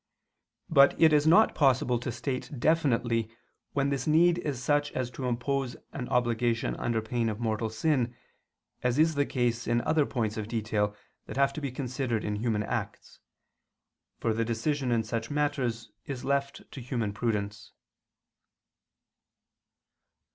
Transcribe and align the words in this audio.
But 0.67 0.99
it 0.99 1.13
is 1.13 1.27
not 1.27 1.53
possible 1.53 1.99
to 1.99 2.11
state 2.11 2.49
definitely 2.57 3.29
when 3.73 3.89
this 3.89 4.07
need 4.07 4.39
is 4.39 4.59
such 4.59 4.91
as 4.93 5.11
to 5.11 5.25
impose 5.27 5.75
an 5.93 6.09
obligation 6.09 6.75
under 6.77 7.03
pain 7.03 7.29
of 7.29 7.39
mortal 7.39 7.69
sin, 7.69 8.15
as 8.81 8.97
is 8.97 9.13
the 9.13 9.27
case 9.27 9.67
in 9.67 9.79
other 9.81 10.07
points 10.07 10.37
of 10.37 10.47
detail 10.47 10.95
that 11.27 11.37
have 11.37 11.53
to 11.53 11.61
be 11.61 11.71
considered 11.71 12.23
in 12.23 12.37
human 12.37 12.63
acts: 12.63 13.19
for 14.17 14.33
the 14.33 14.43
decision 14.43 14.91
in 14.91 15.03
such 15.03 15.29
matters 15.29 15.91
is 16.07 16.25
left 16.25 16.63
to 16.71 16.81
human 16.81 17.13
prudence. 17.13 17.71